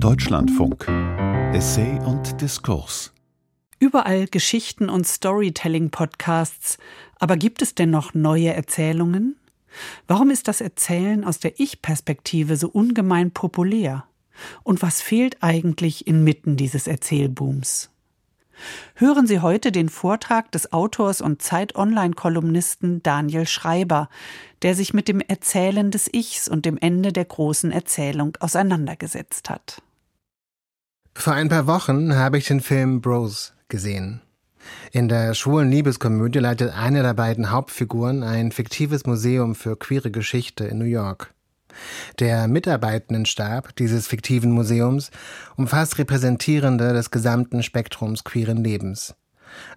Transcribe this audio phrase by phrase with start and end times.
[0.00, 0.86] Deutschlandfunk
[1.52, 3.12] Essay und Diskurs
[3.80, 6.78] Überall Geschichten und Storytelling-Podcasts.
[7.18, 9.40] Aber gibt es denn noch neue Erzählungen?
[10.06, 14.04] Warum ist das Erzählen aus der Ich-Perspektive so ungemein populär?
[14.62, 17.90] Und was fehlt eigentlich inmitten dieses Erzählbooms?
[18.94, 24.08] Hören Sie heute den Vortrag des Autors und Zeit-Online-Kolumnisten Daniel Schreiber,
[24.62, 29.82] der sich mit dem Erzählen des Ichs und dem Ende der großen Erzählung auseinandergesetzt hat.
[31.18, 34.20] Vor ein paar Wochen habe ich den Film Bros gesehen.
[34.92, 40.64] In der schwulen Liebeskomödie leitet eine der beiden Hauptfiguren ein fiktives Museum für queere Geschichte
[40.64, 41.34] in New York.
[42.20, 45.10] Der Mitarbeitendenstab dieses fiktiven Museums
[45.56, 49.16] umfasst Repräsentierende des gesamten Spektrums queeren Lebens.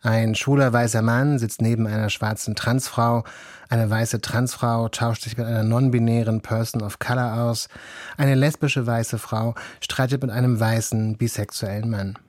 [0.01, 3.23] Ein schwuler weißer Mann sitzt neben einer schwarzen Transfrau,
[3.69, 7.69] eine weiße Transfrau tauscht sich mit einer non-binären Person of Color aus,
[8.17, 12.19] eine lesbische weiße Frau streitet mit einem weißen bisexuellen Mann.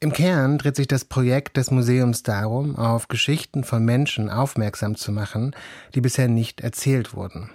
[0.00, 5.12] Im Kern dreht sich das Projekt des Museums darum, auf Geschichten von Menschen aufmerksam zu
[5.12, 5.54] machen,
[5.94, 7.50] die bisher nicht erzählt wurden.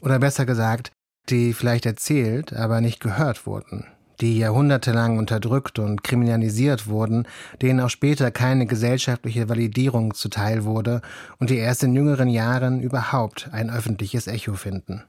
[0.00, 0.92] Oder besser gesagt,
[1.28, 3.86] die vielleicht erzählt, aber nicht gehört wurden,
[4.20, 7.26] die jahrhundertelang unterdrückt und kriminalisiert wurden,
[7.62, 11.02] denen auch später keine gesellschaftliche Validierung zuteil wurde
[11.38, 15.04] und die erst in jüngeren Jahren überhaupt ein öffentliches Echo finden.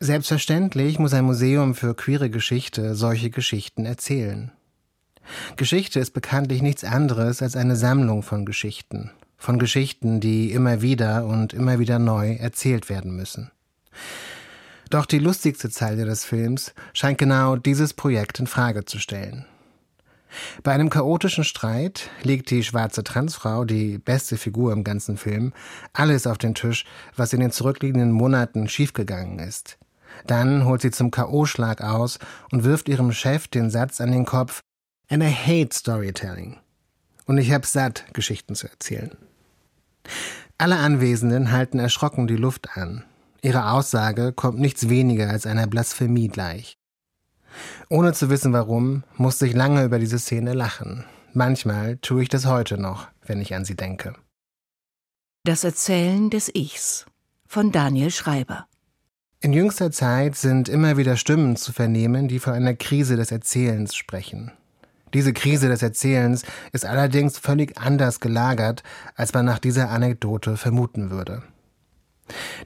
[0.00, 4.50] Selbstverständlich muss ein Museum für queere Geschichte solche Geschichten erzählen.
[5.56, 11.26] Geschichte ist bekanntlich nichts anderes als eine Sammlung von Geschichten, von Geschichten, die immer wieder
[11.26, 13.52] und immer wieder neu erzählt werden müssen.
[14.92, 19.46] Doch die lustigste Zeile des Films scheint genau dieses Projekt in Frage zu stellen.
[20.62, 25.54] Bei einem chaotischen Streit legt die schwarze Transfrau, die beste Figur im ganzen Film,
[25.94, 26.84] alles auf den Tisch,
[27.16, 29.78] was in den zurückliegenden Monaten schiefgegangen ist.
[30.26, 32.18] Dann holt sie zum K.O.-Schlag aus
[32.50, 34.60] und wirft ihrem Chef den Satz an den Kopf,
[35.08, 36.58] And I hate storytelling.
[37.24, 39.16] Und ich hab's satt, Geschichten zu erzählen.
[40.58, 43.04] Alle Anwesenden halten erschrocken die Luft an.
[43.44, 46.78] Ihre Aussage kommt nichts weniger als einer Blasphemie gleich.
[47.90, 51.04] Ohne zu wissen warum, musste ich lange über diese Szene lachen.
[51.32, 54.14] Manchmal tue ich das heute noch, wenn ich an sie denke.
[55.44, 57.04] Das Erzählen des Ichs
[57.48, 58.66] von Daniel Schreiber.
[59.40, 63.96] In jüngster Zeit sind immer wieder Stimmen zu vernehmen, die von einer Krise des Erzählens
[63.96, 64.52] sprechen.
[65.14, 68.84] Diese Krise des Erzählens ist allerdings völlig anders gelagert,
[69.16, 71.42] als man nach dieser Anekdote vermuten würde.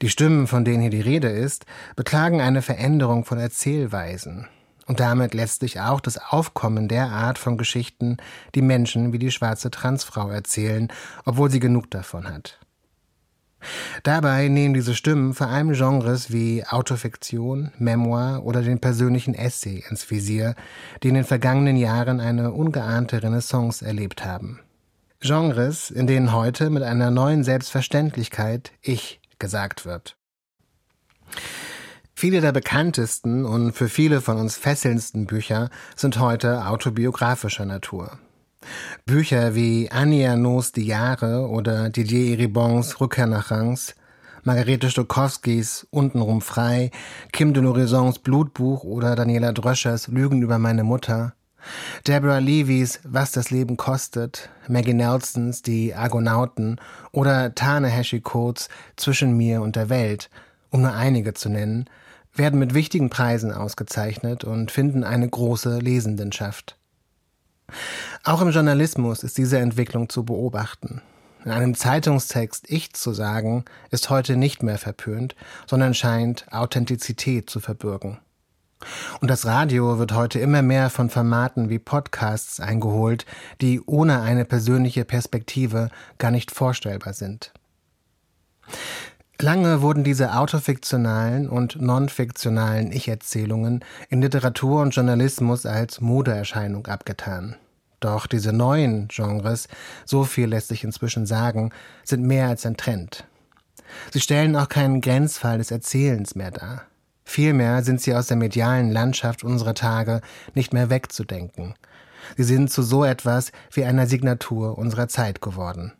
[0.02, 4.46] Die Stimmen, von denen hier die Rede ist, beklagen eine Veränderung von Erzählweisen
[4.86, 8.18] und damit letztlich auch das Aufkommen der Art von Geschichten,
[8.54, 10.88] die Menschen wie die schwarze Transfrau erzählen,
[11.24, 12.60] obwohl sie genug davon hat.
[14.02, 20.08] Dabei nehmen diese Stimmen vor allem Genres wie Autofiktion, Memoir oder den persönlichen Essay ins
[20.10, 20.54] Visier,
[21.02, 24.60] die in den vergangenen Jahren eine ungeahnte Renaissance erlebt haben.
[25.20, 30.16] Genres, in denen heute mit einer neuen Selbstverständlichkeit Ich gesagt wird.
[32.14, 38.18] Viele der bekanntesten und für viele von uns fesselndsten Bücher sind heute autobiografischer Natur.
[39.04, 43.94] Bücher wie Annie Arnaud's Die Jahre oder Didier Eribons Rückkehr nach Reims,
[44.44, 46.90] Margarete Stokowskis Untenrum frei,
[47.32, 51.34] Kim de l'Horizons Blutbuch oder Daniela Dröschers Lügen über meine Mutter,
[52.06, 56.80] Deborah Levys Was das Leben kostet, Maggie Nelsons Die Argonauten
[57.12, 60.30] oder Tane Coates Zwischen mir und der Welt,
[60.70, 61.88] um nur einige zu nennen,
[62.34, 66.76] werden mit wichtigen Preisen ausgezeichnet und finden eine große Lesendenschaft.
[68.24, 71.02] Auch im Journalismus ist diese Entwicklung zu beobachten.
[71.44, 77.60] In einem Zeitungstext Ich zu sagen, ist heute nicht mehr verpönt, sondern scheint Authentizität zu
[77.60, 78.18] verbürgen.
[79.20, 83.24] Und das Radio wird heute immer mehr von Formaten wie Podcasts eingeholt,
[83.60, 87.52] die ohne eine persönliche Perspektive gar nicht vorstellbar sind.
[89.38, 97.56] Lange wurden diese autofiktionalen und non-fiktionalen Ich-Erzählungen in Literatur und Journalismus als Modeerscheinung abgetan.
[98.00, 99.68] Doch diese neuen Genres,
[100.06, 101.70] so viel lässt sich inzwischen sagen,
[102.02, 103.26] sind mehr als ein Trend.
[104.10, 106.82] Sie stellen auch keinen Grenzfall des Erzählens mehr dar.
[107.28, 110.20] Vielmehr sind sie aus der medialen Landschaft unserer Tage
[110.54, 111.74] nicht mehr wegzudenken.
[112.36, 115.92] Sie sind zu so etwas wie einer Signatur unserer Zeit geworden.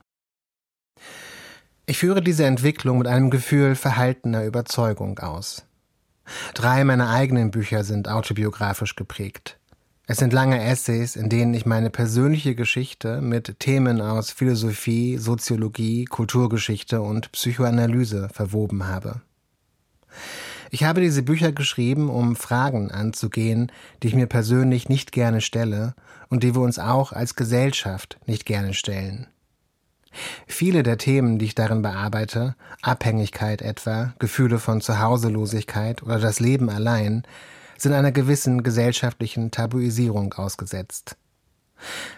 [1.85, 5.67] Ich führe diese Entwicklung mit einem Gefühl verhaltener Überzeugung aus.
[6.55, 9.59] Drei meiner eigenen Bücher sind autobiografisch geprägt.
[10.07, 16.05] Es sind lange Essays, in denen ich meine persönliche Geschichte mit Themen aus Philosophie, Soziologie,
[16.05, 19.23] Kulturgeschichte und Psychoanalyse verwoben habe.
[20.71, 23.71] Ich habe diese Bücher geschrieben, um Fragen anzugehen,
[24.03, 25.95] die ich mir persönlich nicht gerne stelle
[26.29, 29.29] und die wir uns auch als Gesellschaft nicht gerne stellen.
[30.47, 36.71] Viele der Themen, die ich darin bearbeite, Abhängigkeit etwa, Gefühle von Zuhauselosigkeit oder das Leben
[36.71, 37.23] allein,
[37.79, 41.17] sind einer gewissen gesellschaftlichen Tabuisierung ausgesetzt.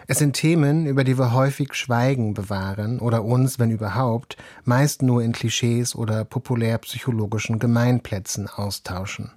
[0.07, 5.21] Es sind Themen, über die wir häufig Schweigen bewahren oder uns, wenn überhaupt, meist nur
[5.21, 9.31] in Klischees oder populärpsychologischen Gemeinplätzen austauschen.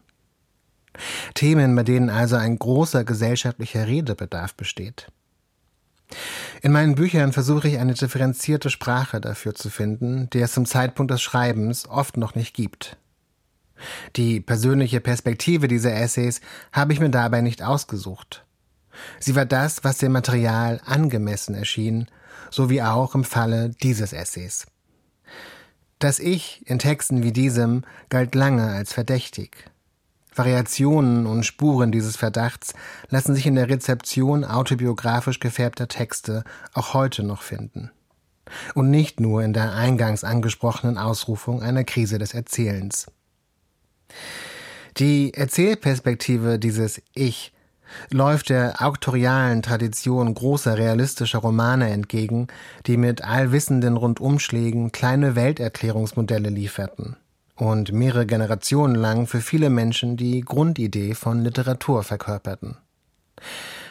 [1.34, 5.10] Themen, bei denen also ein großer gesellschaftlicher Redebedarf besteht.
[6.60, 11.10] In meinen Büchern versuche ich eine differenzierte Sprache dafür zu finden, die es zum Zeitpunkt
[11.10, 12.96] des Schreibens oft noch nicht gibt.
[14.16, 16.40] Die persönliche Perspektive dieser Essays
[16.70, 18.44] habe ich mir dabei nicht ausgesucht.
[19.20, 22.06] Sie war das, was dem Material angemessen erschien,
[22.50, 24.66] so wie auch im Falle dieses Essays.
[25.98, 29.70] Das Ich in Texten wie diesem galt lange als verdächtig.
[30.34, 32.74] Variationen und Spuren dieses Verdachts
[33.08, 37.90] lassen sich in der Rezeption autobiografisch gefärbter Texte auch heute noch finden.
[38.74, 43.06] Und nicht nur in der eingangs angesprochenen Ausrufung einer Krise des Erzählens.
[44.98, 47.52] Die Erzählperspektive dieses Ich
[48.10, 52.48] läuft der auktorialen Tradition großer realistischer Romane entgegen,
[52.86, 57.16] die mit allwissenden Rundumschlägen kleine Welterklärungsmodelle lieferten
[57.56, 62.76] und mehrere Generationen lang für viele Menschen die Grundidee von Literatur verkörperten.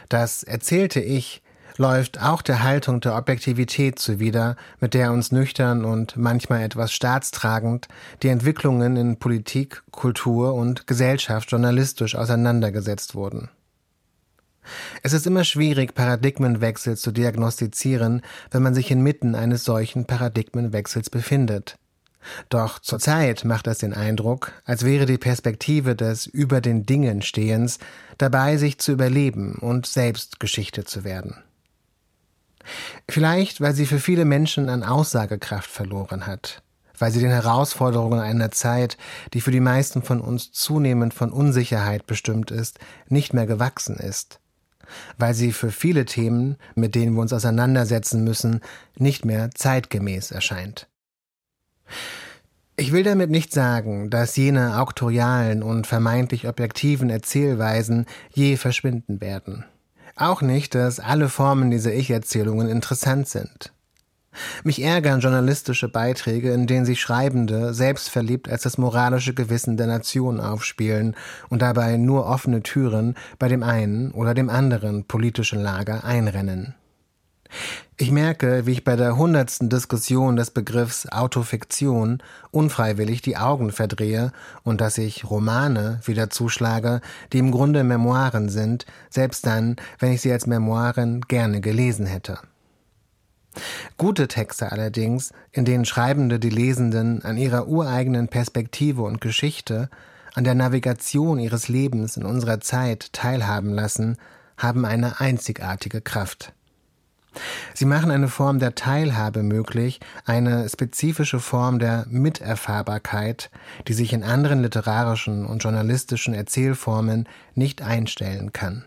[0.10, 1.42] Das erzählte Ich
[1.78, 7.88] läuft auch der Haltung der Objektivität zuwider, mit der uns nüchtern und manchmal etwas staatstragend
[8.24, 13.50] die Entwicklungen in Politik, Kultur und Gesellschaft journalistisch auseinandergesetzt wurden.
[15.04, 18.22] Es ist immer schwierig, Paradigmenwechsel zu diagnostizieren,
[18.52, 21.78] wenn man sich inmitten eines solchen Paradigmenwechsels befindet.
[22.50, 27.80] Doch zurzeit macht es den Eindruck, als wäre die Perspektive des über den Dingen Stehens
[28.20, 31.44] dabei, sich zu überleben und selbst Geschichte zu werden.
[33.10, 36.62] Vielleicht, weil sie für viele Menschen an Aussagekraft verloren hat,
[37.00, 38.98] weil sie den Herausforderungen einer Zeit,
[39.34, 42.78] die für die meisten von uns zunehmend von Unsicherheit bestimmt ist,
[43.10, 44.41] nicht mehr gewachsen ist
[45.18, 48.62] weil sie für viele Themen, mit denen wir uns auseinandersetzen müssen,
[48.98, 50.88] nicht mehr zeitgemäß erscheint.
[52.78, 59.66] Ich will damit nicht sagen, dass jene auktorialen und vermeintlich objektiven Erzählweisen je verschwinden werden.
[60.16, 63.72] Auch nicht, dass alle Formen dieser Ich-Erzählungen interessant sind.
[64.64, 70.40] Mich ärgern journalistische Beiträge, in denen sich Schreibende selbstverliebt als das moralische Gewissen der Nation
[70.40, 71.16] aufspielen
[71.50, 76.76] und dabei nur offene Türen bei dem einen oder dem anderen politischen Lager einrennen.
[77.98, 84.32] Ich merke, wie ich bei der hundertsten Diskussion des Begriffs Autofiktion unfreiwillig die Augen verdrehe
[84.64, 87.02] und dass ich Romane wieder zuschlage,
[87.34, 92.40] die im Grunde Memoiren sind, selbst dann, wenn ich sie als Memoiren gerne gelesen hätte.
[93.98, 99.90] Gute Texte allerdings, in denen Schreibende die Lesenden an ihrer ureigenen Perspektive und Geschichte,
[100.34, 104.18] an der Navigation ihres Lebens in unserer Zeit teilhaben lassen,
[104.58, 106.54] haben eine einzigartige Kraft.
[107.74, 113.50] Sie machen eine Form der Teilhabe möglich, eine spezifische Form der Miterfahrbarkeit,
[113.88, 118.86] die sich in anderen literarischen und journalistischen Erzählformen nicht einstellen kann.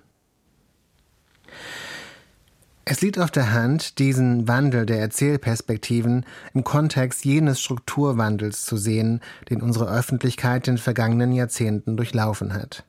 [2.86, 9.20] Es liegt auf der Hand, diesen Wandel der Erzählperspektiven im Kontext jenes Strukturwandels zu sehen,
[9.48, 12.84] den unsere Öffentlichkeit in den vergangenen Jahrzehnten durchlaufen hat.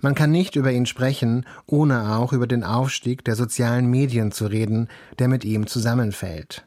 [0.00, 4.46] Man kann nicht über ihn sprechen, ohne auch über den Aufstieg der sozialen Medien zu
[4.46, 6.64] reden, der mit ihm zusammenfällt.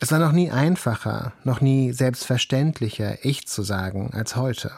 [0.00, 4.72] Es war noch nie einfacher, noch nie selbstverständlicher, ich zu sagen als heute.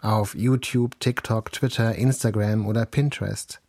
[0.00, 3.60] Auf YouTube, TikTok, Twitter, Instagram oder Pinterest.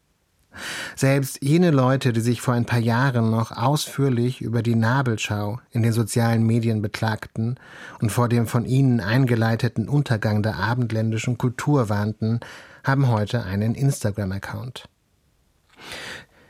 [0.95, 5.83] Selbst jene Leute, die sich vor ein paar Jahren noch ausführlich über die Nabelschau in
[5.83, 7.60] den sozialen Medien beklagten
[8.00, 12.39] und vor dem von ihnen eingeleiteten Untergang der abendländischen Kultur warnten,
[12.83, 14.86] haben heute einen Instagram-Account.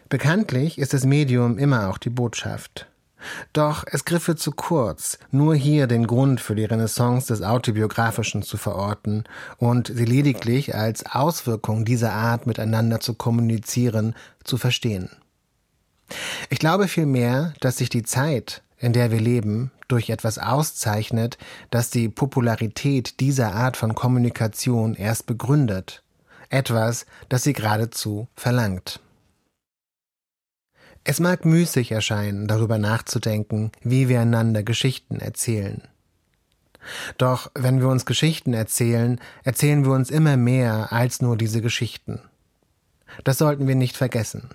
[0.09, 2.87] Bekanntlich ist das Medium immer auch die Botschaft.
[3.53, 8.57] Doch es griffe zu kurz, nur hier den Grund für die Renaissance des Autobiografischen zu
[8.57, 9.23] verorten
[9.57, 15.09] und sie lediglich als Auswirkung dieser Art miteinander zu kommunizieren zu verstehen.
[16.49, 21.37] Ich glaube vielmehr, dass sich die Zeit, in der wir leben, durch etwas auszeichnet,
[21.69, 26.03] das die Popularität dieser Art von Kommunikation erst begründet,
[26.49, 28.99] etwas, das sie geradezu verlangt.
[31.05, 35.81] Es mag müßig erscheinen, darüber nachzudenken, wie wir einander Geschichten erzählen.
[37.17, 42.21] Doch wenn wir uns Geschichten erzählen, erzählen wir uns immer mehr als nur diese Geschichten.
[43.23, 44.49] Das sollten wir nicht vergessen.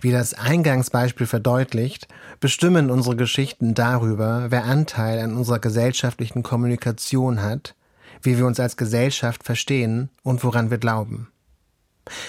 [0.00, 2.06] Wie das Eingangsbeispiel verdeutlicht,
[2.40, 7.74] bestimmen unsere Geschichten darüber, wer Anteil an unserer gesellschaftlichen Kommunikation hat,
[8.20, 11.28] wie wir uns als Gesellschaft verstehen und woran wir glauben.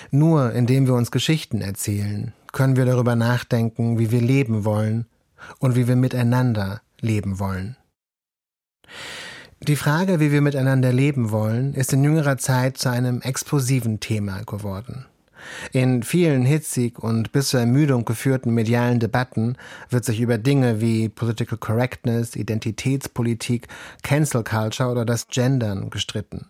[0.10, 5.06] Nur indem wir uns Geschichten erzählen, können wir darüber nachdenken, wie wir leben wollen
[5.60, 7.76] und wie wir miteinander leben wollen.
[9.60, 14.44] Die Frage, wie wir miteinander leben wollen, ist in jüngerer Zeit zu einem explosiven Thema
[14.44, 15.06] geworden.
[15.72, 19.58] In vielen hitzig und bis zur Ermüdung geführten medialen Debatten
[19.90, 23.68] wird sich über Dinge wie Political Correctness, Identitätspolitik,
[24.04, 26.48] Cancel Culture oder das Gendern gestritten.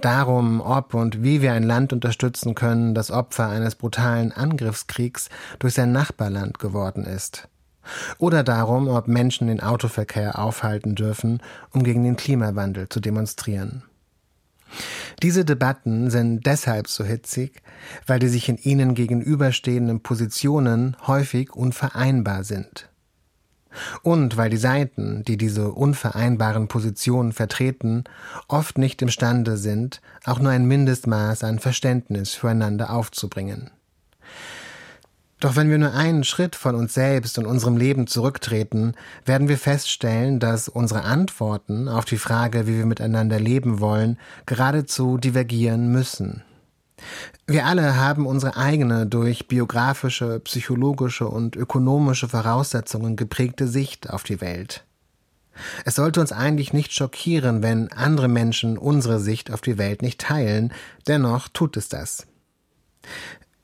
[0.00, 5.74] Darum, ob und wie wir ein Land unterstützen können, das Opfer eines brutalen Angriffskriegs durch
[5.74, 7.48] sein Nachbarland geworden ist.
[8.18, 13.82] Oder darum, ob Menschen den Autoverkehr aufhalten dürfen, um gegen den Klimawandel zu demonstrieren.
[15.22, 17.62] Diese Debatten sind deshalb so hitzig,
[18.06, 22.88] weil die sich in ihnen gegenüberstehenden Positionen häufig unvereinbar sind.
[24.02, 28.04] Und weil die Seiten, die diese unvereinbaren Positionen vertreten,
[28.46, 33.70] oft nicht imstande sind, auch nur ein Mindestmaß an Verständnis füreinander aufzubringen.
[35.40, 39.56] Doch wenn wir nur einen Schritt von uns selbst und unserem Leben zurücktreten, werden wir
[39.56, 46.42] feststellen, dass unsere Antworten auf die Frage, wie wir miteinander leben wollen, geradezu divergieren müssen.
[47.46, 54.40] Wir alle haben unsere eigene durch biografische, psychologische und ökonomische Voraussetzungen geprägte Sicht auf die
[54.40, 54.84] Welt.
[55.84, 60.20] Es sollte uns eigentlich nicht schockieren, wenn andere Menschen unsere Sicht auf die Welt nicht
[60.20, 60.72] teilen,
[61.06, 62.26] dennoch tut es das.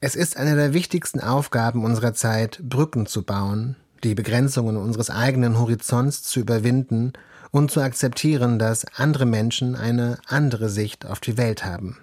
[0.00, 5.58] Es ist eine der wichtigsten Aufgaben unserer Zeit, Brücken zu bauen, die Begrenzungen unseres eigenen
[5.58, 7.12] Horizonts zu überwinden
[7.50, 11.98] und zu akzeptieren, dass andere Menschen eine andere Sicht auf die Welt haben.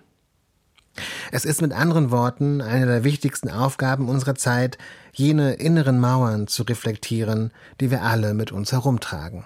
[1.32, 4.78] Es ist mit anderen Worten eine der wichtigsten Aufgaben unserer Zeit,
[5.14, 9.46] jene inneren Mauern zu reflektieren, die wir alle mit uns herumtragen.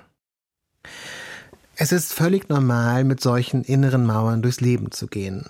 [1.76, 5.50] Es ist völlig normal, mit solchen inneren Mauern durchs Leben zu gehen.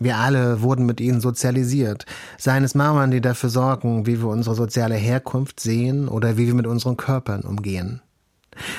[0.00, 2.06] Wir alle wurden mit ihnen sozialisiert,
[2.38, 6.54] seien es Mauern, die dafür sorgen, wie wir unsere soziale Herkunft sehen oder wie wir
[6.54, 8.00] mit unseren Körpern umgehen.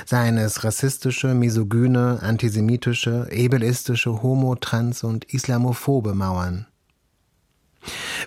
[0.06, 6.68] Seien es rassistische, misogyne, antisemitische, ableistische, homo-, trans- und islamophobe Mauern.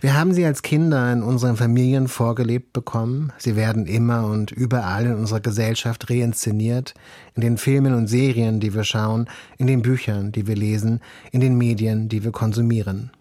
[0.01, 3.33] Wir haben sie als Kinder in unseren Familien vorgelebt bekommen.
[3.39, 6.95] Sie werden immer und überall in unserer Gesellschaft reinszeniert,
[7.35, 11.41] in den Filmen und Serien, die wir schauen, in den Büchern, die wir lesen, in
[11.41, 13.13] den Medien, die wir konsumieren.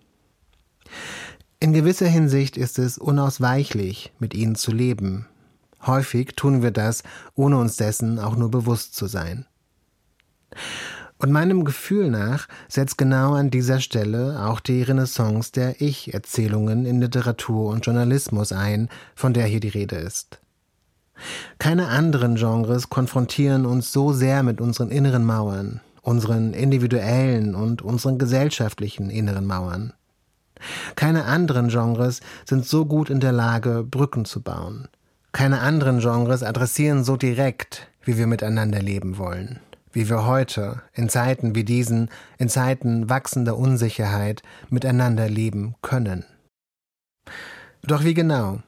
[1.59, 5.27] In gewisser Hinsicht ist es unausweichlich, mit ihnen zu leben.
[5.85, 7.03] Häufig tun wir das,
[7.35, 9.45] ohne uns dessen auch nur bewusst zu sein.
[11.17, 16.99] Und meinem Gefühl nach setzt genau an dieser Stelle auch die Renaissance der Ich-Erzählungen in
[16.99, 20.41] Literatur und Journalismus ein, von der hier die Rede ist.
[21.59, 28.17] Keine anderen Genres konfrontieren uns so sehr mit unseren inneren Mauern, unseren individuellen und unseren
[28.17, 29.93] gesellschaftlichen inneren Mauern.
[30.95, 34.87] Keine anderen Genres sind so gut in der Lage, Brücken zu bauen.
[35.33, 39.59] Keine anderen Genres adressieren so direkt, wie wir miteinander leben wollen
[39.93, 46.25] wie wir heute, in Zeiten wie diesen, in Zeiten wachsender Unsicherheit, miteinander leben können.
[47.83, 48.59] Doch wie genau?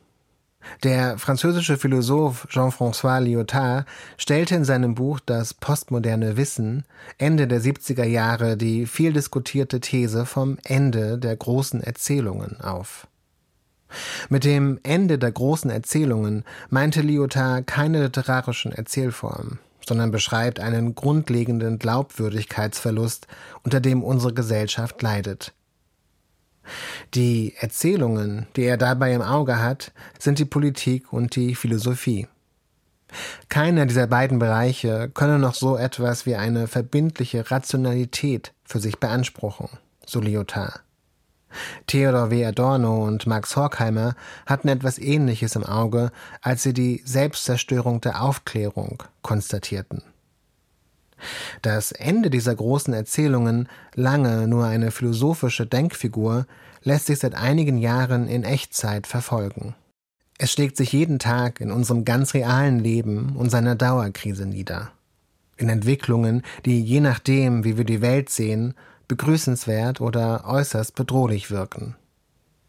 [0.83, 3.85] Der französische Philosoph Jean-François Lyotard
[4.17, 6.85] stellte in seinem Buch Das postmoderne Wissen
[7.17, 13.07] Ende der 70er Jahre die viel diskutierte These vom Ende der großen Erzählungen auf.
[14.29, 21.79] Mit dem Ende der großen Erzählungen meinte Lyotard keine literarischen Erzählformen, sondern beschreibt einen grundlegenden
[21.79, 23.27] Glaubwürdigkeitsverlust,
[23.63, 25.53] unter dem unsere Gesellschaft leidet.
[27.13, 32.27] Die Erzählungen, die er dabei im Auge hat, sind die Politik und die Philosophie.
[33.49, 39.69] Keiner dieser beiden Bereiche könne noch so etwas wie eine verbindliche Rationalität für sich beanspruchen,
[40.05, 40.84] so Lyotard.
[41.87, 42.45] Theodor W.
[42.45, 49.03] Adorno und Max Horkheimer hatten etwas Ähnliches im Auge, als sie die Selbstzerstörung der Aufklärung
[49.21, 50.03] konstatierten.
[51.61, 56.45] Das Ende dieser großen Erzählungen, lange nur eine philosophische Denkfigur,
[56.83, 59.75] lässt sich seit einigen Jahren in Echtzeit verfolgen.
[60.37, 64.91] Es schlägt sich jeden Tag in unserem ganz realen Leben und seiner Dauerkrise nieder.
[65.57, 68.73] In Entwicklungen, die je nachdem, wie wir die Welt sehen,
[69.07, 71.95] begrüßenswert oder äußerst bedrohlich wirken.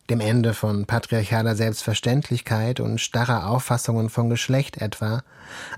[0.08, 5.24] dem Ende von patriarchaler Selbstverständlichkeit und starrer Auffassungen von Geschlecht etwa,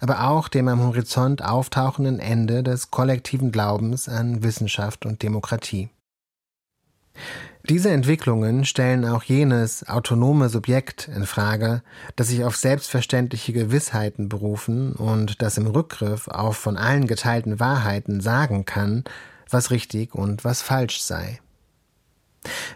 [0.02, 5.88] aber auch dem am Horizont auftauchenden Ende des kollektiven Glaubens an Wissenschaft und Demokratie.
[7.68, 11.82] Diese Entwicklungen stellen auch jenes autonome Subjekt in Frage,
[12.16, 18.20] das sich auf selbstverständliche Gewissheiten berufen und das im Rückgriff auf von allen geteilten Wahrheiten
[18.20, 19.04] sagen kann,
[19.50, 21.40] was richtig und was falsch sei.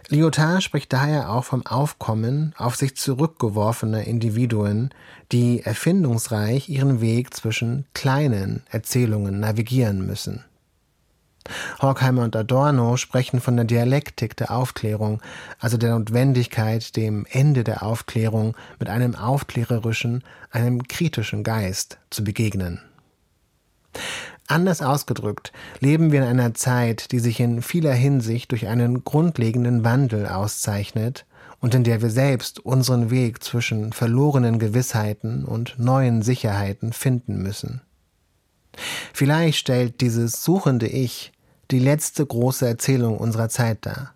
[0.08, 4.90] Lyotard spricht daher auch vom Aufkommen auf sich zurückgeworfener Individuen,
[5.30, 10.44] die erfindungsreich ihren Weg zwischen kleinen Erzählungen navigieren müssen.
[11.80, 15.20] Horkheimer und Adorno sprechen von der Dialektik der Aufklärung,
[15.58, 22.80] also der Notwendigkeit, dem Ende der Aufklärung mit einem aufklärerischen, einem kritischen Geist zu begegnen.
[24.52, 29.82] Anders ausgedrückt, leben wir in einer Zeit, die sich in vieler Hinsicht durch einen grundlegenden
[29.82, 31.24] Wandel auszeichnet
[31.60, 37.80] und in der wir selbst unseren Weg zwischen verlorenen Gewissheiten und neuen Sicherheiten finden müssen.
[39.14, 41.32] Vielleicht stellt dieses suchende Ich
[41.70, 44.12] die letzte große Erzählung unserer Zeit dar.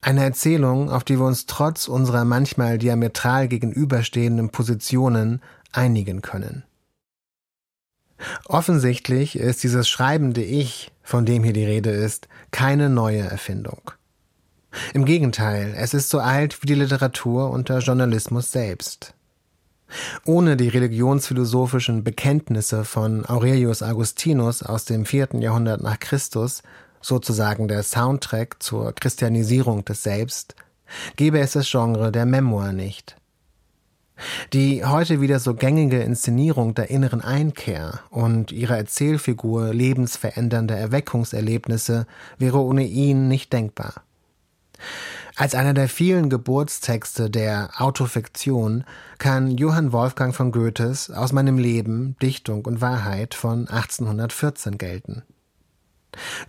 [0.00, 5.42] Eine Erzählung, auf die wir uns trotz unserer manchmal diametral gegenüberstehenden Positionen
[5.72, 6.62] einigen können.
[8.46, 13.92] Offensichtlich ist dieses schreibende Ich, von dem hier die Rede ist, keine neue Erfindung.
[14.94, 19.14] Im Gegenteil, es ist so alt wie die Literatur und der Journalismus selbst.
[20.24, 26.62] Ohne die religionsphilosophischen Bekenntnisse von Aurelius Augustinus aus dem vierten Jahrhundert nach Christus,
[27.00, 30.54] sozusagen der Soundtrack zur Christianisierung des Selbst,
[31.16, 33.16] gäbe es das Genre der Memoir nicht.
[34.52, 42.06] Die heute wieder so gängige Inszenierung der inneren Einkehr und ihrer Erzählfigur lebensverändernde Erweckungserlebnisse
[42.38, 43.94] wäre ohne ihn nicht denkbar.
[45.36, 48.84] Als einer der vielen Geburtstexte der Autofiktion
[49.18, 55.22] kann Johann Wolfgang von Goethes aus meinem Leben Dichtung und Wahrheit von 1814 gelten.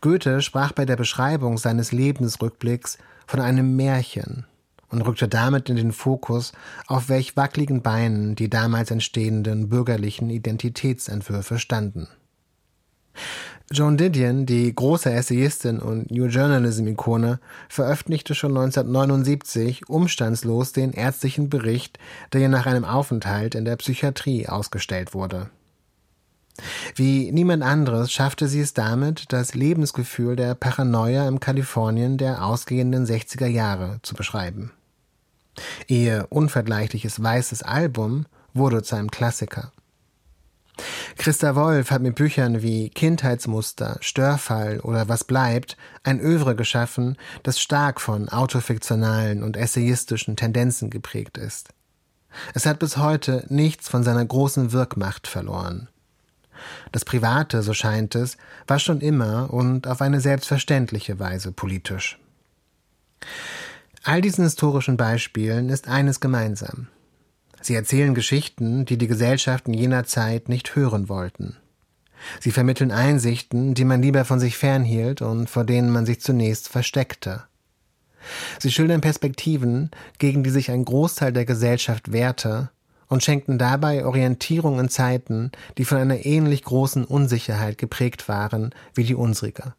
[0.02, 2.98] Goethe sprach bei der Beschreibung seines Lebensrückblicks
[3.28, 4.46] von einem Märchen
[4.92, 6.52] und rückte damit in den Fokus,
[6.88, 12.08] auf welch wackeligen Beinen die damals entstehenden bürgerlichen Identitätsentwürfe standen.
[13.74, 17.40] Joan Didion, die große Essayistin und New Journalism-Ikone,
[17.70, 21.98] veröffentlichte schon 1979 umstandslos den ärztlichen Bericht,
[22.34, 25.50] der ihr nach einem Aufenthalt in der Psychiatrie ausgestellt wurde.
[26.96, 33.06] Wie niemand anderes schaffte sie es damit, das Lebensgefühl der Paranoia im Kalifornien der ausgehenden
[33.06, 34.72] 60er Jahre zu beschreiben.
[35.88, 39.72] Ihr unvergleichliches weißes Album wurde zu einem Klassiker.
[41.18, 47.60] Christa Wolf hat mit Büchern wie Kindheitsmuster, Störfall oder Was bleibt ein Övre geschaffen, das
[47.60, 51.70] stark von autofiktionalen und essayistischen Tendenzen geprägt ist.
[52.54, 55.90] Es hat bis heute nichts von seiner großen Wirkmacht verloren.
[56.92, 58.38] Das Private, so scheint es,
[58.68, 62.20] war schon immer und auf eine selbstverständliche Weise politisch.
[64.04, 66.88] All diesen historischen Beispielen ist eines gemeinsam.
[67.62, 71.58] Sie erzählen Geschichten, die die Gesellschaften jener Zeit nicht hören wollten.
[72.40, 76.68] Sie vermitteln Einsichten, die man lieber von sich fernhielt und vor denen man sich zunächst
[76.68, 77.44] versteckte.
[78.60, 82.72] Sie schildern Perspektiven, gegen die sich ein Großteil der Gesellschaft wehrte
[83.08, 89.04] und schenkten dabei Orientierung in Zeiten, die von einer ähnlich großen Unsicherheit geprägt waren wie
[89.04, 89.76] die unsrige.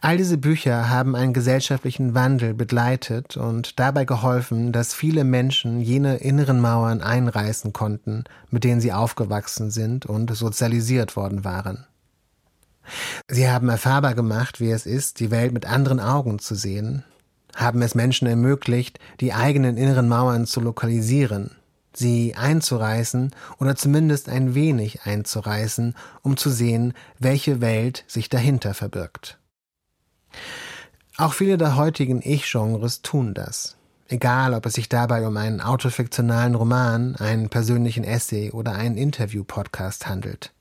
[0.00, 6.16] All diese Bücher haben einen gesellschaftlichen Wandel begleitet und dabei geholfen, dass viele Menschen jene
[6.16, 11.86] inneren Mauern einreißen konnten, mit denen sie aufgewachsen sind und sozialisiert worden waren.
[13.28, 17.04] Sie haben erfahrbar gemacht, wie es ist, die Welt mit anderen Augen zu sehen,
[17.56, 21.52] haben es Menschen ermöglicht, die eigenen inneren Mauern zu lokalisieren,
[21.94, 29.38] sie einzureißen oder zumindest ein wenig einzureißen, um zu sehen, welche Welt sich dahinter verbirgt.
[31.16, 33.76] Auch viele der heutigen Ich-Genres tun das.
[34.08, 40.06] Egal, ob es sich dabei um einen autofiktionalen Roman, einen persönlichen Essay oder einen Interview-Podcast
[40.06, 40.52] handelt.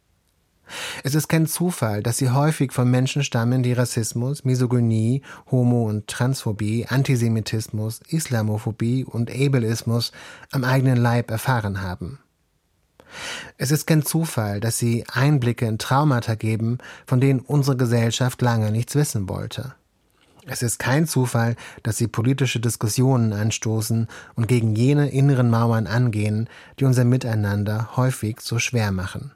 [1.03, 6.07] Es ist kein Zufall, dass sie häufig von Menschen stammen, die Rassismus, Misogynie, Homo- und
[6.07, 10.11] Transphobie, Antisemitismus, Islamophobie und Ableismus
[10.51, 12.19] am eigenen Leib erfahren haben.
[13.57, 18.71] Es ist kein Zufall, dass sie Einblicke in Traumata geben, von denen unsere Gesellschaft lange
[18.71, 19.75] nichts wissen wollte.
[20.45, 26.49] Es ist kein Zufall, dass sie politische Diskussionen anstoßen und gegen jene inneren Mauern angehen,
[26.79, 29.31] die unser Miteinander häufig so schwer machen.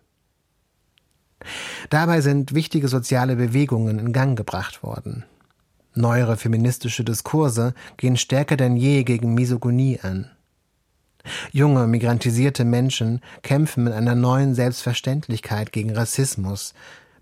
[1.90, 5.24] Dabei sind wichtige soziale Bewegungen in Gang gebracht worden.
[5.94, 10.30] Neuere feministische Diskurse gehen stärker denn je gegen Misogynie an.
[11.52, 16.74] Junge, migrantisierte Menschen kämpfen mit einer neuen Selbstverständlichkeit gegen Rassismus,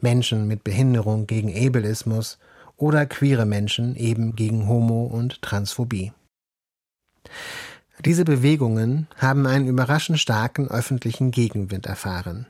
[0.01, 2.37] Menschen mit Behinderung gegen Ableismus
[2.77, 6.11] oder queere Menschen eben gegen Homo- und Transphobie.
[8.03, 12.45] Diese Bewegungen haben einen überraschend starken öffentlichen Gegenwind erfahren.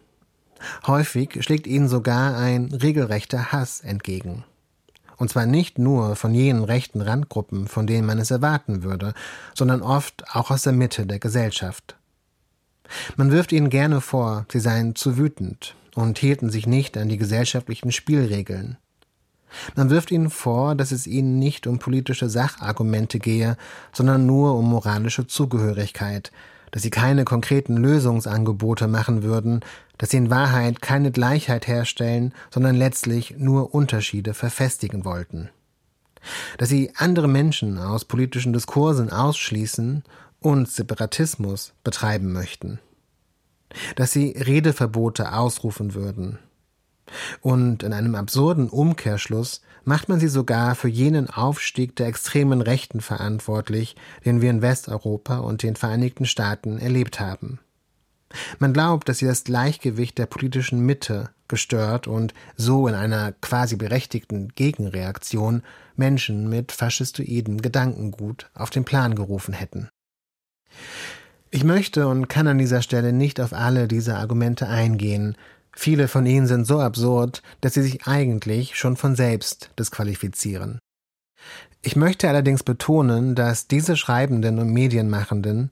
[0.87, 4.43] Häufig schlägt ihnen sogar ein regelrechter Hass entgegen.
[5.17, 9.13] Und zwar nicht nur von jenen rechten Randgruppen, von denen man es erwarten würde,
[9.53, 11.95] sondern oft auch aus der Mitte der Gesellschaft.
[13.15, 17.17] Man wirft ihnen gerne vor, sie seien zu wütend und hielten sich nicht an die
[17.17, 18.77] gesellschaftlichen Spielregeln.
[19.75, 23.57] Man wirft ihnen vor, dass es ihnen nicht um politische Sachargumente gehe,
[23.93, 26.31] sondern nur um moralische Zugehörigkeit,
[26.71, 29.61] dass sie keine konkreten Lösungsangebote machen würden,
[29.97, 35.49] dass sie in Wahrheit keine Gleichheit herstellen, sondern letztlich nur Unterschiede verfestigen wollten.
[36.57, 40.03] Dass sie andere Menschen aus politischen Diskursen ausschließen
[40.39, 42.79] und Separatismus betreiben möchten.
[43.95, 46.39] Dass sie Redeverbote ausrufen würden,
[47.41, 53.01] und in einem absurden Umkehrschluss macht man sie sogar für jenen Aufstieg der extremen Rechten
[53.01, 57.59] verantwortlich, den wir in Westeuropa und den Vereinigten Staaten erlebt haben.
[58.59, 63.75] Man glaubt, dass sie das Gleichgewicht der politischen Mitte gestört und so in einer quasi
[63.75, 65.61] berechtigten Gegenreaktion
[65.95, 69.89] Menschen mit faschistoiden Gedankengut auf den Plan gerufen hätten.
[71.51, 75.37] Ich möchte und kann an dieser Stelle nicht auf alle diese Argumente eingehen,
[75.75, 80.79] Viele von ihnen sind so absurd, dass sie sich eigentlich schon von selbst disqualifizieren.
[81.81, 85.69] Ich möchte allerdings betonen, dass diese Schreibenden und Medienmachenden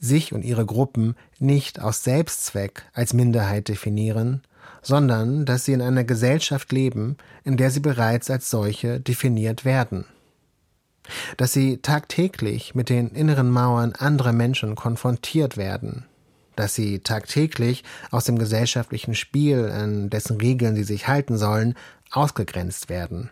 [0.00, 4.42] sich und ihre Gruppen nicht aus Selbstzweck als Minderheit definieren,
[4.82, 10.06] sondern dass sie in einer Gesellschaft leben, in der sie bereits als solche definiert werden.
[11.36, 16.06] Dass sie tagtäglich mit den inneren Mauern anderer Menschen konfrontiert werden,
[16.56, 21.74] dass sie tagtäglich aus dem gesellschaftlichen Spiel, an dessen Regeln sie sich halten sollen,
[22.10, 23.30] ausgegrenzt werden.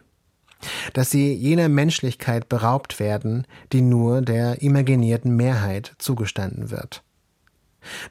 [0.92, 7.02] Dass sie jener Menschlichkeit beraubt werden, die nur der imaginierten Mehrheit zugestanden wird.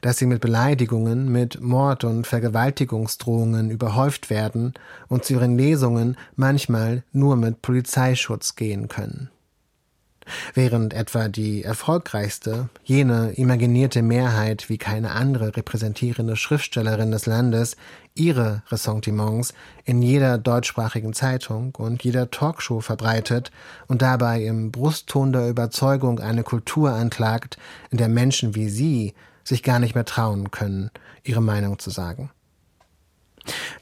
[0.02, 4.74] Dass sie mit Beleidigungen, mit Mord- und Vergewaltigungsdrohungen überhäuft werden
[5.08, 9.30] und zu ihren Lesungen manchmal nur mit Polizeischutz gehen können.
[10.54, 17.76] Während etwa die erfolgreichste, jene imaginierte Mehrheit wie keine andere repräsentierende Schriftstellerin des Landes
[18.14, 19.54] ihre Ressentiments
[19.84, 23.50] in jeder deutschsprachigen Zeitung und jeder Talkshow verbreitet
[23.88, 27.56] und dabei im Brustton der Überzeugung eine Kultur anklagt,
[27.90, 30.90] in der Menschen wie sie sich gar nicht mehr trauen können,
[31.24, 32.30] ihre Meinung zu sagen.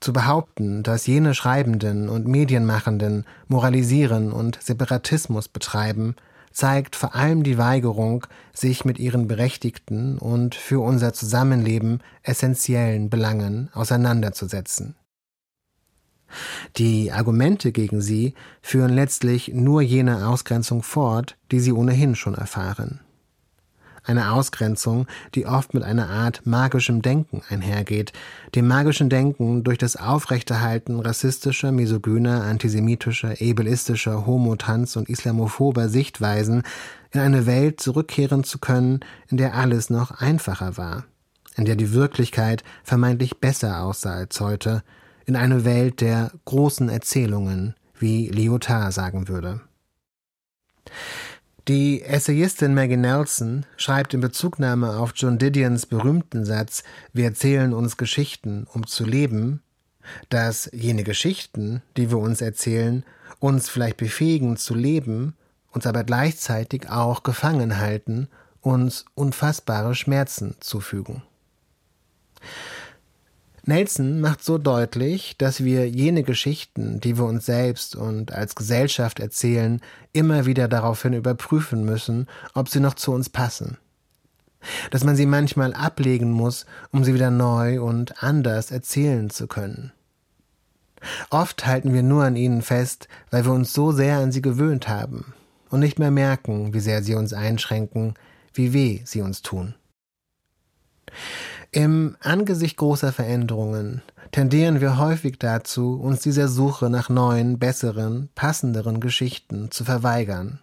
[0.00, 6.16] Zu behaupten, dass jene Schreibenden und Medienmachenden moralisieren und Separatismus betreiben,
[6.52, 13.70] zeigt vor allem die Weigerung, sich mit ihren berechtigten und für unser Zusammenleben essentiellen Belangen
[13.72, 14.96] auseinanderzusetzen.
[16.76, 23.00] Die Argumente gegen sie führen letztlich nur jene Ausgrenzung fort, die sie ohnehin schon erfahren
[24.04, 28.12] eine Ausgrenzung, die oft mit einer Art magischem Denken einhergeht,
[28.54, 36.62] dem magischen Denken durch das Aufrechterhalten rassistischer, misogyner, antisemitischer, ableistischer, homo-, trans- und islamophober Sichtweisen
[37.12, 41.04] in eine Welt zurückkehren zu können, in der alles noch einfacher war,
[41.56, 44.82] in der die Wirklichkeit vermeintlich besser aussah als heute,
[45.26, 49.60] in eine Welt der großen Erzählungen, wie Lyotard sagen würde.
[51.70, 57.96] Die Essayistin Maggie Nelson schreibt in Bezugnahme auf John Didions berühmten Satz Wir erzählen uns
[57.96, 59.62] Geschichten, um zu leben,
[60.30, 63.04] dass jene Geschichten, die wir uns erzählen,
[63.38, 65.36] uns vielleicht befähigen zu leben,
[65.70, 68.26] uns aber gleichzeitig auch gefangen halten,
[68.60, 71.22] uns unfassbare Schmerzen zufügen.
[73.66, 79.20] Nelson macht so deutlich, dass wir jene Geschichten, die wir uns selbst und als Gesellschaft
[79.20, 79.80] erzählen,
[80.12, 83.78] immer wieder daraufhin überprüfen müssen, ob sie noch zu uns passen.
[84.90, 89.92] Dass man sie manchmal ablegen muss, um sie wieder neu und anders erzählen zu können.
[91.30, 94.88] Oft halten wir nur an ihnen fest, weil wir uns so sehr an sie gewöhnt
[94.88, 95.32] haben
[95.70, 98.14] und nicht mehr merken, wie sehr sie uns einschränken,
[98.52, 99.74] wie weh sie uns tun.
[101.72, 104.02] Im Angesicht großer Veränderungen
[104.32, 110.58] tendieren wir häufig dazu, uns dieser Suche nach neuen, besseren, passenderen Geschichten zu verweigern.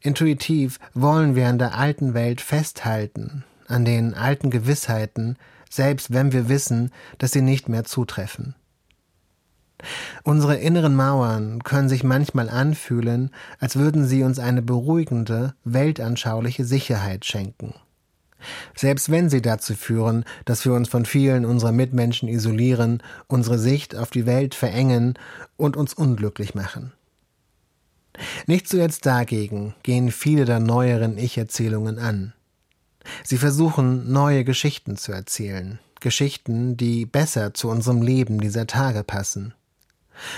[0.00, 5.38] Intuitiv wollen wir an der alten Welt festhalten, an den alten Gewissheiten,
[5.70, 8.54] selbst wenn wir wissen, dass sie nicht mehr zutreffen.
[10.24, 13.30] Unsere inneren Mauern können sich manchmal anfühlen,
[13.60, 17.72] als würden sie uns eine beruhigende, weltanschauliche Sicherheit schenken.
[18.74, 23.96] Selbst wenn sie dazu führen, dass wir uns von vielen unserer Mitmenschen isolieren, unsere Sicht
[23.96, 25.14] auf die Welt verengen
[25.56, 26.92] und uns unglücklich machen.
[28.46, 32.32] Nicht zuletzt dagegen gehen viele der neueren Ich-Erzählungen an.
[33.22, 39.54] Sie versuchen, neue Geschichten zu erzählen, Geschichten, die besser zu unserem Leben dieser Tage passen.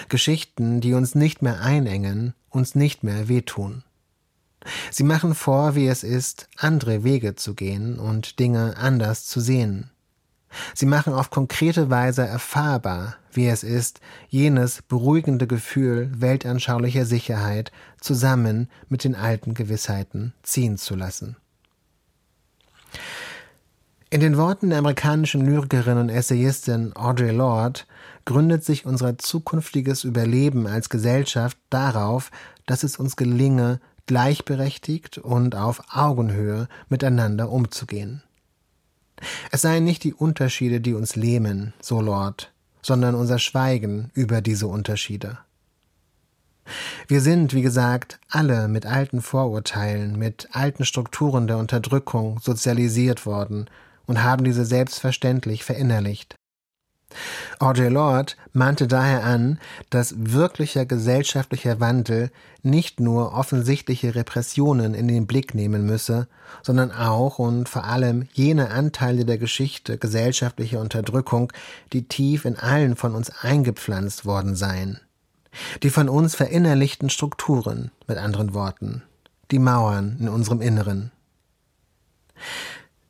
[0.09, 3.85] Geschichten, die uns nicht mehr einengen, uns nicht mehr wehtun.
[4.91, 9.91] Sie machen vor, wie es ist, andere Wege zu gehen und Dinge anders zu sehen.
[10.75, 18.69] Sie machen auf konkrete Weise erfahrbar, wie es ist, jenes beruhigende Gefühl weltanschaulicher Sicherheit zusammen
[18.89, 21.37] mit den alten Gewissheiten ziehen zu lassen.
[24.11, 27.83] In den Worten der amerikanischen Lyrikerin und Essayistin Audre Lorde
[28.25, 32.31] gründet sich unser zukünftiges Überleben als Gesellschaft darauf,
[32.65, 38.23] dass es uns gelinge, gleichberechtigt und auf Augenhöhe miteinander umzugehen.
[39.53, 44.67] Es seien nicht die Unterschiede, die uns lähmen, so Lord, sondern unser Schweigen über diese
[44.67, 45.39] Unterschiede.
[47.07, 53.71] Wir sind, wie gesagt, alle mit alten Vorurteilen, mit alten Strukturen der Unterdrückung sozialisiert worden
[54.07, 56.38] und haben diese selbstverständlich verinnerlicht.
[57.59, 59.59] Audre Lorde mahnte daher an,
[59.91, 62.31] dass wirklicher gesellschaftlicher Wandel
[62.63, 66.29] nicht nur offensichtliche Repressionen in den Blick nehmen müsse,
[66.63, 71.53] sondern auch und vor allem jene Anteile der Geschichte gesellschaftlicher Unterdrückung,
[71.93, 75.01] die tief in allen von uns eingepflanzt worden seien.
[75.83, 79.03] Die von uns verinnerlichten Strukturen, mit anderen Worten,
[79.51, 81.11] die Mauern in unserem Inneren.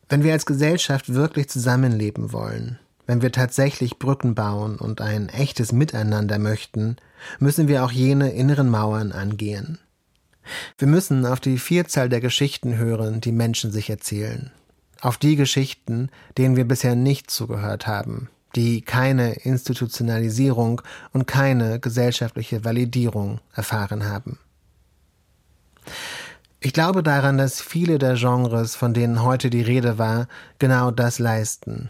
[0.07, 5.71] Wenn wir als Gesellschaft wirklich zusammenleben wollen, wenn wir tatsächlich Brücken bauen und ein echtes
[5.71, 6.97] Miteinander möchten,
[7.39, 9.79] müssen wir auch jene inneren Mauern angehen.
[10.77, 14.51] Wir müssen auf die Vielzahl der Geschichten hören, die Menschen sich erzählen.
[15.01, 22.63] Auf die Geschichten, denen wir bisher nicht zugehört haben, die keine Institutionalisierung und keine gesellschaftliche
[22.63, 24.37] Validierung erfahren haben.
[26.59, 30.27] Ich glaube daran, dass viele der Genres, von denen heute die Rede war,
[30.59, 31.89] genau das leisten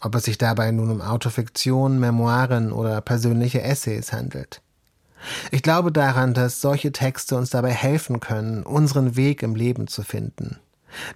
[0.00, 4.60] ob es sich dabei nun um Autofiktion, Memoiren oder persönliche Essays handelt.
[5.50, 10.02] Ich glaube daran, dass solche Texte uns dabei helfen können, unseren Weg im Leben zu
[10.02, 10.58] finden.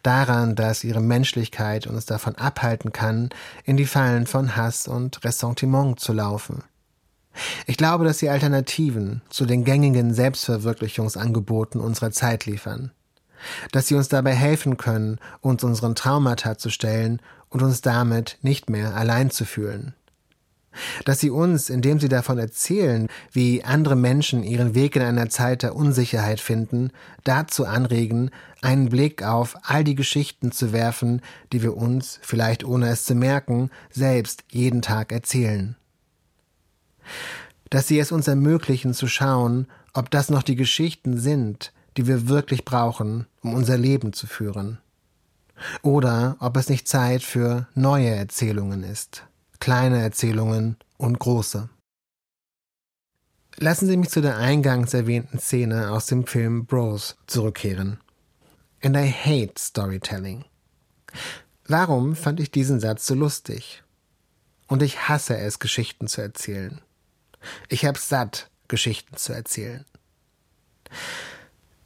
[0.03, 3.31] Daran, dass ihre Menschlichkeit uns davon abhalten kann,
[3.64, 6.62] in die Fallen von Hass und Ressentiment zu laufen.
[7.66, 12.92] Ich glaube, dass sie Alternativen zu den gängigen Selbstverwirklichungsangeboten unserer Zeit liefern.
[13.73, 17.21] Dass sie uns dabei helfen können, uns unseren Traumata zu stellen
[17.52, 19.94] und uns damit nicht mehr allein zu fühlen.
[21.04, 25.62] Dass sie uns, indem sie davon erzählen, wie andere Menschen ihren Weg in einer Zeit
[25.62, 26.92] der Unsicherheit finden,
[27.24, 28.30] dazu anregen,
[28.62, 31.20] einen Blick auf all die Geschichten zu werfen,
[31.52, 35.76] die wir uns, vielleicht ohne es zu merken, selbst jeden Tag erzählen.
[37.68, 42.28] Dass sie es uns ermöglichen zu schauen, ob das noch die Geschichten sind, die wir
[42.28, 44.78] wirklich brauchen, um unser Leben zu führen.
[45.83, 49.25] Oder ob es nicht Zeit für neue Erzählungen ist,
[49.61, 51.68] kleine Erzählungen und große.
[53.57, 57.98] Lassen Sie mich zu der eingangs erwähnten Szene aus dem Film Bros zurückkehren.
[58.83, 60.44] And I hate storytelling.
[61.68, 63.83] Warum fand ich diesen Satz so lustig?
[64.66, 66.81] Und ich hasse es, Geschichten zu erzählen.
[67.68, 69.85] Ich hab's satt, Geschichten zu erzählen.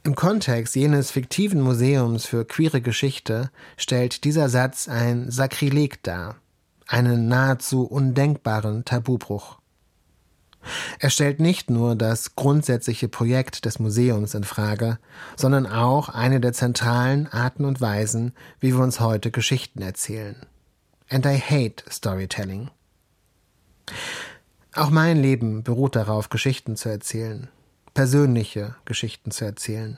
[0.07, 6.37] Im Kontext jenes fiktiven Museums für queere Geschichte stellt dieser Satz ein Sakrileg dar,
[6.87, 9.59] einen nahezu undenkbaren Tabubruch.
[10.99, 14.97] Er stellt nicht nur das grundsätzliche Projekt des Museums in Frage,
[15.35, 20.37] sondern auch eine der zentralen Arten und Weisen, wie wir uns heute Geschichten erzählen.
[21.09, 22.69] And I hate storytelling.
[24.73, 27.49] Auch mein Leben beruht darauf, Geschichten zu erzählen
[27.97, 29.97] persönliche Geschichten zu erzählen.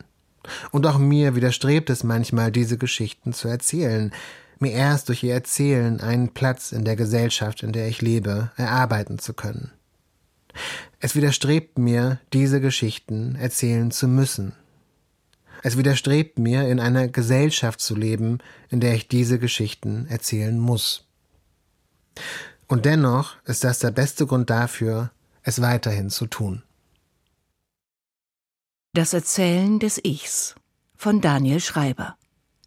[0.72, 4.14] Und auch mir widerstrebt es manchmal, diese Geschichten zu erzählen,
[4.58, 9.20] mir erst durch ihr Erzählen einen Platz in der Gesellschaft, in der ich lebe, erarbeiten
[9.20, 9.72] zu können.
[11.02, 14.54] Es widerstrebt mir, diese Geschichten erzählen zu müssen.
[15.62, 18.38] Es widerstrebt mir, in einer Gesellschaft zu leben,
[18.70, 21.06] in der ich diese Geschichten erzählen muss.
[22.66, 25.12] Und dennoch ist das der beste Grund dafür,
[25.44, 26.64] es weiterhin zu tun.
[28.94, 30.56] Das Erzählen des Ichs
[30.96, 32.18] von Daniel Schreiber.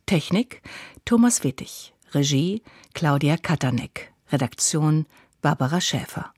[0.06, 0.62] Technik
[1.04, 1.94] Thomas Wittig.
[2.12, 2.62] Regie
[2.94, 4.12] Claudia Katanek.
[4.30, 5.06] Redaktion
[5.40, 6.32] Barbara Schäfer.